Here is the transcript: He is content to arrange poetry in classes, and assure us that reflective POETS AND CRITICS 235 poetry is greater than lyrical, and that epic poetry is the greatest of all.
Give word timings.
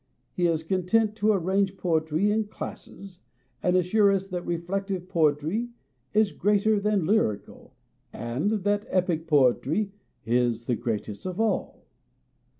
He 0.33 0.47
is 0.47 0.63
content 0.63 1.15
to 1.17 1.31
arrange 1.31 1.77
poetry 1.77 2.31
in 2.31 2.45
classes, 2.45 3.19
and 3.61 3.75
assure 3.77 4.11
us 4.11 4.27
that 4.29 4.43
reflective 4.47 5.07
POETS 5.07 5.43
AND 5.43 5.47
CRITICS 5.47 5.73
235 6.11 6.11
poetry 6.11 6.19
is 6.19 6.41
greater 6.71 6.79
than 6.79 7.05
lyrical, 7.05 7.75
and 8.11 8.51
that 8.63 8.87
epic 8.89 9.27
poetry 9.27 9.91
is 10.25 10.65
the 10.65 10.73
greatest 10.75 11.27
of 11.27 11.39
all. 11.39 11.85